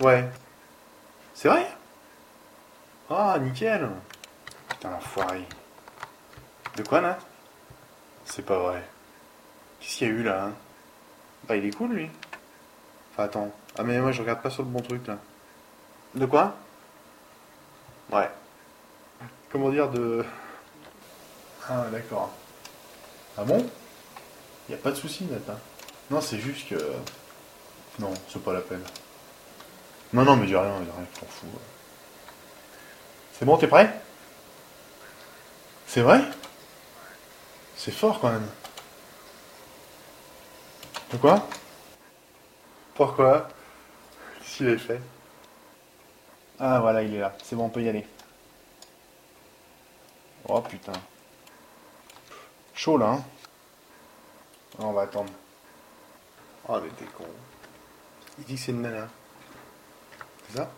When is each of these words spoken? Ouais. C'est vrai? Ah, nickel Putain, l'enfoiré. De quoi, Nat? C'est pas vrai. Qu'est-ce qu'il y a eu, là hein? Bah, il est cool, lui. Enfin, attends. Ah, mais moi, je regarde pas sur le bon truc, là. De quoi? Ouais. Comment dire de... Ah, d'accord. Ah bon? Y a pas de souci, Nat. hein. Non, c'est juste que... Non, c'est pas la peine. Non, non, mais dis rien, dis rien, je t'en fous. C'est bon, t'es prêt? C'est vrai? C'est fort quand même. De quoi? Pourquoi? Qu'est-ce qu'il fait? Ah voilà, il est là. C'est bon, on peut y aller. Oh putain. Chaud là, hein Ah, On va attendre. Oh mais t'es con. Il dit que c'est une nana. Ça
Ouais. 0.00 0.28
C'est 1.34 1.48
vrai? 1.48 1.66
Ah, 3.10 3.38
nickel 3.40 3.88
Putain, 4.68 4.90
l'enfoiré. 4.90 5.44
De 6.76 6.82
quoi, 6.82 7.00
Nat? 7.00 7.18
C'est 8.24 8.44
pas 8.44 8.58
vrai. 8.58 8.82
Qu'est-ce 9.80 9.96
qu'il 9.98 10.08
y 10.08 10.10
a 10.10 10.14
eu, 10.14 10.22
là 10.22 10.44
hein? 10.44 10.52
Bah, 11.48 11.56
il 11.56 11.64
est 11.64 11.76
cool, 11.76 11.92
lui. 11.92 12.10
Enfin, 13.12 13.24
attends. 13.24 13.52
Ah, 13.78 13.82
mais 13.84 13.98
moi, 14.00 14.12
je 14.12 14.20
regarde 14.20 14.42
pas 14.42 14.50
sur 14.50 14.62
le 14.62 14.68
bon 14.68 14.80
truc, 14.80 15.06
là. 15.06 15.18
De 16.14 16.26
quoi? 16.26 16.56
Ouais. 18.10 18.28
Comment 19.50 19.70
dire 19.70 19.88
de... 19.88 20.24
Ah, 21.68 21.86
d'accord. 21.90 22.30
Ah 23.38 23.44
bon? 23.44 23.66
Y 24.68 24.74
a 24.74 24.76
pas 24.78 24.90
de 24.90 24.96
souci, 24.96 25.24
Nat. 25.24 25.52
hein. 25.52 25.58
Non, 26.10 26.20
c'est 26.20 26.38
juste 26.38 26.68
que... 26.68 26.76
Non, 27.98 28.12
c'est 28.28 28.42
pas 28.42 28.52
la 28.52 28.60
peine. 28.60 28.82
Non, 30.12 30.24
non, 30.24 30.36
mais 30.36 30.46
dis 30.46 30.56
rien, 30.56 30.80
dis 30.80 30.90
rien, 30.90 31.06
je 31.14 31.20
t'en 31.20 31.26
fous. 31.26 31.46
C'est 33.32 33.44
bon, 33.44 33.56
t'es 33.58 33.66
prêt? 33.66 33.92
C'est 35.86 36.00
vrai? 36.00 36.20
C'est 37.76 37.92
fort 37.92 38.20
quand 38.20 38.30
même. 38.30 38.48
De 41.12 41.16
quoi? 41.18 41.46
Pourquoi? 42.94 43.48
Qu'est-ce 44.40 44.56
qu'il 44.58 44.78
fait? 44.78 45.00
Ah 46.58 46.80
voilà, 46.80 47.02
il 47.02 47.14
est 47.14 47.20
là. 47.20 47.36
C'est 47.44 47.54
bon, 47.54 47.66
on 47.66 47.68
peut 47.68 47.82
y 47.82 47.88
aller. 47.88 48.06
Oh 50.48 50.60
putain. 50.60 50.92
Chaud 52.74 52.96
là, 52.96 53.08
hein 53.10 53.24
Ah, 54.78 54.84
On 54.84 54.92
va 54.92 55.02
attendre. 55.02 55.32
Oh 56.68 56.78
mais 56.82 56.90
t'es 56.90 57.04
con. 57.06 57.24
Il 58.38 58.44
dit 58.44 58.54
que 58.54 58.60
c'est 58.60 58.72
une 58.72 58.82
nana. 58.82 59.08
Ça 60.54 60.70